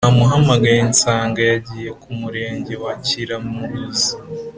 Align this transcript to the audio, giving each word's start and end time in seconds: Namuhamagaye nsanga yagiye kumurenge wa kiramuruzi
Namuhamagaye 0.05 0.79
nsanga 0.91 1.39
yagiye 1.51 1.89
kumurenge 2.01 2.73
wa 2.83 2.93
kiramuruzi 3.05 4.13